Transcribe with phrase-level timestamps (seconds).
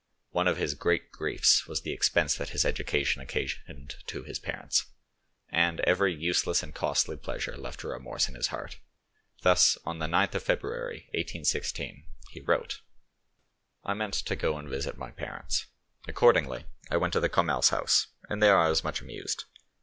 [0.31, 4.87] One of his great griefs was the expense that his education occasioned to his parents,
[5.49, 8.79] and every useless and costly pleasure left a remorse in his heart.
[9.43, 12.81] Thus, on the 9th of February 1816, he wrote:—
[13.83, 15.67] "I meant to go and visit my parents.
[16.07, 19.43] Accordingly I went to the 'Commers haus', and there I was much amused.